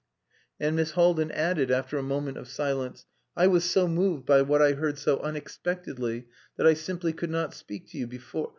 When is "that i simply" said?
6.57-7.13